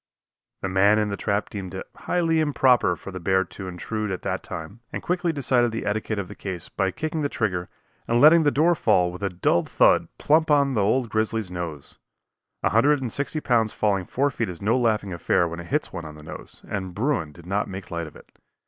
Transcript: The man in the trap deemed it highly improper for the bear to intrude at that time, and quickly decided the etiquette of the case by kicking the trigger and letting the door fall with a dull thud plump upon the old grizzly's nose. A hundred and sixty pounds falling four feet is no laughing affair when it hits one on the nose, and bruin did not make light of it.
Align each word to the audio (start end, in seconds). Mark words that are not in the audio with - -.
The 0.63 0.67
man 0.67 0.97
in 0.97 1.09
the 1.09 1.15
trap 1.15 1.51
deemed 1.51 1.75
it 1.75 1.85
highly 1.95 2.39
improper 2.39 2.95
for 2.95 3.11
the 3.11 3.19
bear 3.19 3.43
to 3.43 3.67
intrude 3.67 4.09
at 4.09 4.23
that 4.23 4.41
time, 4.41 4.79
and 4.91 5.03
quickly 5.03 5.31
decided 5.31 5.71
the 5.71 5.85
etiquette 5.85 6.17
of 6.17 6.27
the 6.27 6.33
case 6.33 6.69
by 6.69 6.89
kicking 6.89 7.21
the 7.21 7.29
trigger 7.29 7.69
and 8.07 8.19
letting 8.19 8.41
the 8.41 8.49
door 8.49 8.73
fall 8.73 9.11
with 9.11 9.21
a 9.21 9.29
dull 9.29 9.63
thud 9.63 10.07
plump 10.17 10.49
upon 10.49 10.73
the 10.73 10.81
old 10.81 11.09
grizzly's 11.09 11.51
nose. 11.51 11.99
A 12.63 12.69
hundred 12.69 12.99
and 12.99 13.13
sixty 13.13 13.41
pounds 13.41 13.73
falling 13.73 14.05
four 14.07 14.31
feet 14.31 14.49
is 14.49 14.59
no 14.59 14.75
laughing 14.75 15.13
affair 15.13 15.47
when 15.47 15.59
it 15.59 15.67
hits 15.67 15.93
one 15.93 16.03
on 16.05 16.15
the 16.15 16.23
nose, 16.23 16.65
and 16.67 16.95
bruin 16.95 17.31
did 17.31 17.45
not 17.45 17.67
make 17.69 17.91
light 17.91 18.07
of 18.07 18.15
it. 18.15 18.31